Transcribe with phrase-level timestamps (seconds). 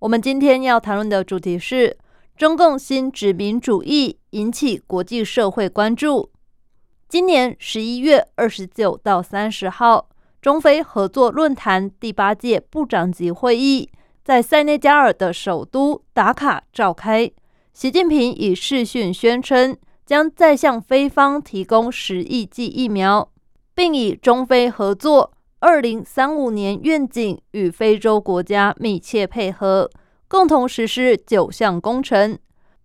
[0.00, 1.94] 我们今天要谈论的主题是
[2.34, 6.30] 中共新殖民主义引起国际社会关注。
[7.06, 10.08] 今年十一月二十九到三十号，
[10.40, 13.90] 中非合作论坛第八届部长级会议
[14.24, 17.30] 在塞内加尔的首都达卡召开。
[17.74, 23.28] 习近平以视讯宣称，将再向非方提供十亿剂疫苗。
[23.74, 29.90] 并以中非合作二零三五年愿景与非洲国家密切配合，
[30.26, 32.38] 共同实施九项工程。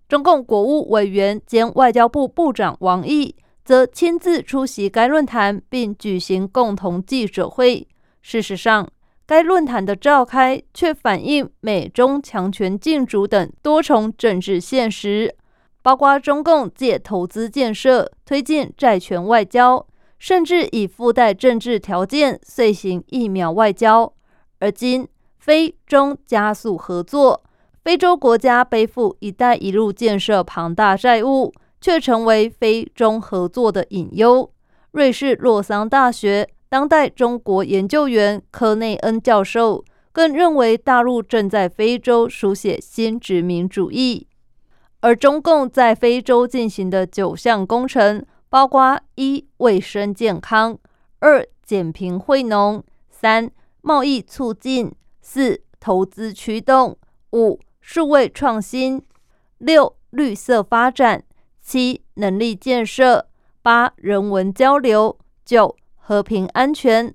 [0.10, 7.88] 中共国务委员兼外交部部长王毅则亲自出席该论坛，并举行共同记者会。
[8.22, 8.86] 事实上，
[9.26, 15.34] 该论坛的召开却反映美中强权竞逐等多重政治现实，
[15.82, 19.88] 包括中共借投资建设推进债权外交。
[20.18, 24.14] 甚至以附带政治条件遂行疫苗外交，
[24.60, 27.44] 而今非中加速合作，
[27.84, 34.50] 非洲国家背负“一带一路”建设庞大债务，却成为非中合作的隐忧。
[34.92, 44.26] 瑞士洛桑大学当代中国研究员科内恩教授更认为，大陆正在非洲书写新殖民主义，
[45.02, 48.26] 而中共在非洲进行的九项工程。
[48.56, 50.80] 包括一卫生健康，
[51.20, 56.98] 二减贫惠农，三贸易促进，四投资驱动，
[57.34, 59.04] 五数位创新，
[59.58, 61.26] 六绿色发展，
[61.62, 63.28] 七能力建设，
[63.62, 67.14] 八人文交流，九和平安全。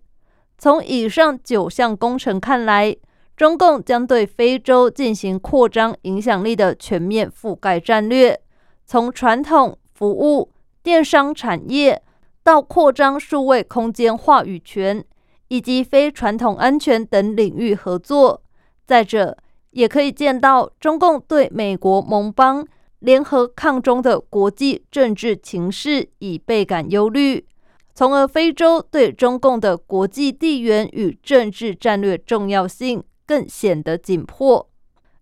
[0.59, 2.95] 从以上九项工程看来，
[3.35, 8.39] 中共将对非洲进行扩张影响力的全面覆盖战略，
[8.85, 10.53] 从传统服务。
[10.83, 12.03] 电商产业
[12.43, 15.05] 到扩张数位空间话语权，
[15.49, 18.43] 以及非传统安全等领域合作。
[18.87, 19.37] 再者，
[19.71, 22.67] 也可以见到中共对美国盟邦
[23.01, 27.47] 联合抗中的国际政治情势已倍感忧虑，
[27.95, 34.67] 从而非洲对中共的国际地缘与政治战略重要性更显得紧迫。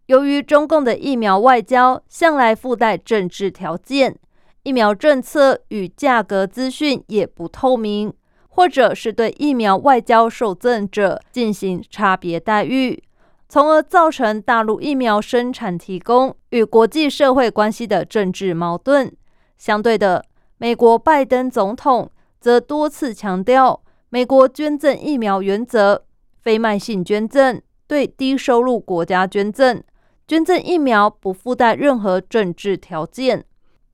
[0.06, 4.16] 由于中共的疫苗外交向来附带政治条件。
[4.62, 8.12] 疫苗政策与价格资讯也不透明，
[8.48, 13.02] 或者是对疫苗外交受赠者进行差别待遇，
[13.48, 19.10] 从而造成大陆疫苗生产提供与国际社会关系的政治矛盾。
[19.56, 20.24] 相对的，
[20.58, 26.04] 美国拜登总统则多次强调美国捐赠疫苗原则：
[26.40, 29.82] 非慢性捐赠、对低收入国家捐赠、
[30.26, 33.44] 捐赠疫苗不附带任何政治条件。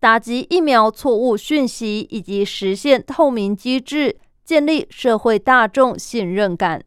[0.05, 6.85] 打击疫苗错误讯息，以及实现透明机制，建立社会大众信任感。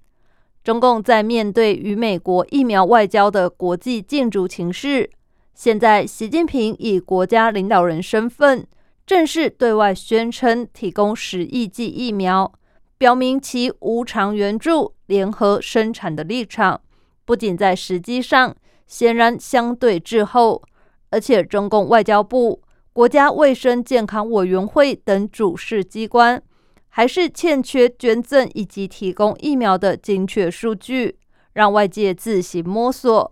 [0.63, 5.09] 中共在面对与美国疫苗外交的国际竞逐情势，
[5.55, 8.63] 现在习近平以国家领导人身份
[9.03, 12.53] 正式对外宣称提供十亿剂疫苗，
[12.99, 16.79] 表明其无偿援助、联合生产的立场。
[17.25, 20.61] 不仅在时机上显然相对滞后，
[21.09, 22.61] 而且中共外交部。
[22.97, 26.41] 国家卫生健康委员会等主事机关
[26.89, 31.15] 还是欠缺捐赠以及提供疫苗的精确数据，
[31.53, 33.31] 让外界自行摸索。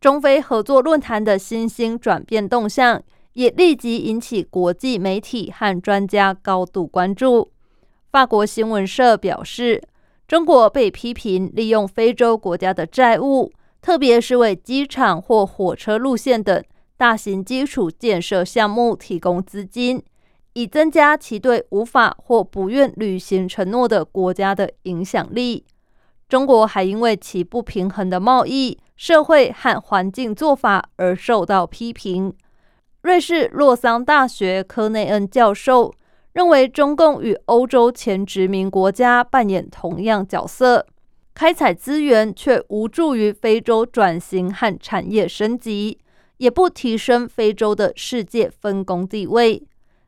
[0.00, 3.02] 中非合作论坛的新兴转变动向
[3.34, 7.52] 也立即引起国际媒体和专家高度关注。
[8.10, 9.82] 法国新闻社表示，
[10.26, 13.52] 中国被批评利用非洲国家的债务，
[13.82, 16.64] 特别是为机场或火车路线等。
[17.00, 20.02] 大型基础建设项目提供资金，
[20.52, 25.64] 以增加其对无法或不愿履行承诺的国家的影响力。
[26.28, 32.34] 中国还因为其不平衡的贸易、社会和环境做法而受到批评。
[33.00, 35.90] 瑞士洛桑大学科内恩教授
[36.34, 40.86] 认为，中共与欧洲前殖民国家扮演同样角色，
[41.32, 45.96] 开采资源却无助于非洲转型和产业升级。
[46.40, 49.62] 也不提升非洲的世界分工地位。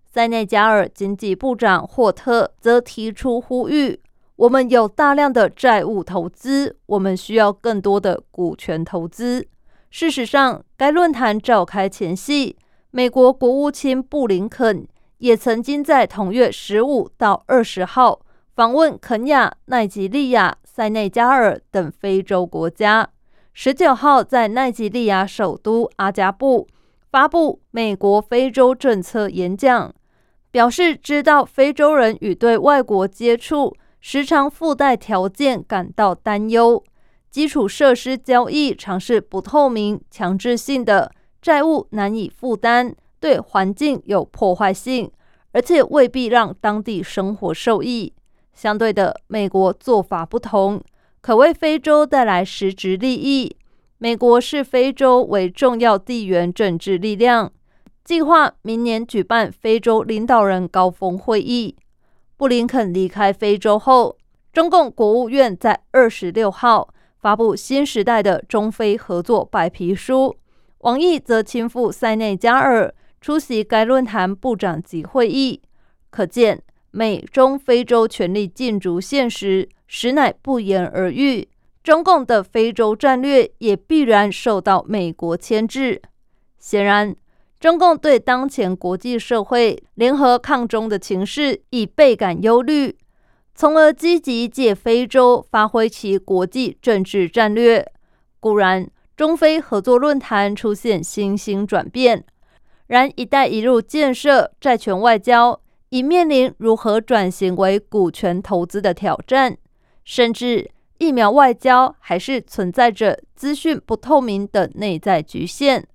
[0.07, 4.01] 塞内加尔经济部长霍特则提出呼吁
[4.37, 9.47] ：“我们有大量的债务投资，我们需要更多的股权投资。
[9.91, 12.57] 事实上，该论坛召开前夕，
[12.91, 14.89] 美国国务卿布林肯
[15.19, 18.21] 也曾经在同月十五到二十号
[18.55, 23.11] 访问肯亚、奈及利亚、塞内加尔等非洲国家。
[23.55, 26.67] 十九号在奈及利亚首都阿加布
[27.11, 29.93] 发布美国非洲政策演讲，
[30.51, 36.83] 表示知道非洲人与对外国接触时常附带条件感到担忧。
[37.31, 45.11] 基础设施交易常是不透明、强制性的，债务难以负担，对环境有破坏性，
[45.53, 48.15] 而且未必让当地生活受益。
[48.55, 50.83] 相对的，美国做法不同，
[51.23, 53.57] 可为非洲带来实质利益。
[53.99, 57.53] 美国视非洲为重要地缘政治力量，
[58.05, 61.77] 计划明年举办非洲领导人高峰会议。
[62.37, 64.19] 布林肯离开非洲后，
[64.53, 66.93] 中共国务院在二十六号。
[67.21, 70.35] 发布新时代的中非合作白皮书，
[70.79, 75.63] 王毅则亲赴塞内加尔出席该论坛部长级会议。
[76.11, 76.61] 可见，
[76.91, 81.47] 美中非洲权力竞逐现实，实乃不言而喻。
[81.83, 86.01] 中共的非洲战略也必然受到美国牵制。
[86.59, 87.15] 显然，
[87.61, 92.97] 中共对当前国际社会联合抗中的情势已倍感忧虑。
[93.55, 97.87] 从而积极借非洲发挥其国际政治战略。
[98.41, 102.25] 固然，中非合作论坛出现新兴转变，
[102.87, 105.61] 然“一带一路”建设、债权外交
[105.91, 109.59] 已面临如何转型为股权投资的挑战，
[110.05, 115.87] 甚至疫苗外交还是存在着资讯不透明等内在局限。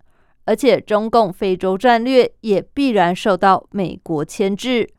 [0.45, 4.89] 而且，中共非洲战略也必然受到美国牵制。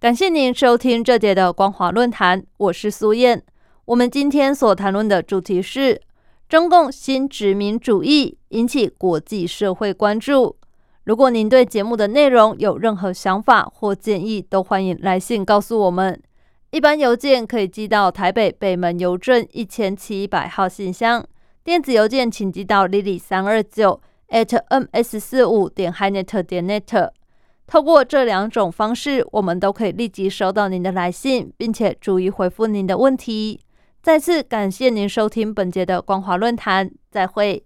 [0.00, 3.42] 感谢您收听这节的光华论坛，我是苏燕。
[3.84, 6.00] 我们今天所谈论的主题是
[6.48, 10.56] 中共新殖民主义引起国际社会关注。
[11.04, 16.18] 如果您对节目的内容有任何想法或建议，都欢迎来信告诉我们。
[16.74, 21.24] 一般邮件可以寄到台北北门邮政一千七百号信箱，
[21.62, 24.00] 电子邮件请寄到 lily 三二九
[24.30, 27.10] at ms 四五点 hinet 点 net。
[27.68, 33.60] 透过这两种方式，我们都可以立即收到您的来信，并且逐一回复您的问题。
[34.02, 37.62] 再次感谢您收听本节的光华论坛，再会。